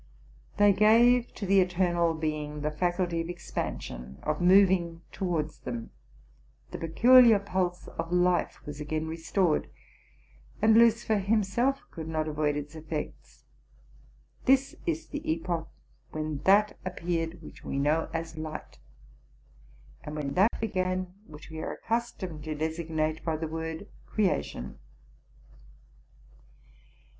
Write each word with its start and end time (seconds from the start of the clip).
They 0.57 0.73
gave 0.73 1.31
to 1.35 1.45
the 1.45 1.59
Eternal 1.61 2.15
Being 2.15 2.61
the 2.61 2.71
faculty 2.71 3.21
of 3.21 3.29
expansion, 3.29 4.17
of 4.23 4.41
moving 4.41 5.03
towards 5.11 5.59
them: 5.59 5.91
the 6.71 6.79
peculiar 6.79 7.37
pulse 7.37 7.87
of 7.87 8.11
life 8.11 8.65
was 8.65 8.81
again 8.81 9.07
restored, 9.07 9.69
and 10.59 10.73
Lucifer 10.75 11.19
himself 11.19 11.83
could 11.91 12.07
not 12.07 12.27
avoid 12.27 12.55
its 12.55 12.73
effects. 12.73 13.43
This 14.45 14.75
is 14.87 15.05
the 15.09 15.21
epoch 15.33 15.69
when 16.09 16.39
that 16.45 16.79
appeared 16.83 17.39
which 17.43 17.63
we 17.63 17.77
know 17.77 18.09
as 18.11 18.35
light, 18.39 18.79
and 20.03 20.15
when 20.15 20.33
that 20.33 20.59
began 20.59 21.13
which 21.27 21.51
we 21.51 21.59
are 21.59 21.73
accustomed 21.73 22.43
to 22.45 22.55
designate 22.55 23.23
by 23.23 23.35
the 23.37 23.47
word 23.47 23.87
creation. 24.07 24.79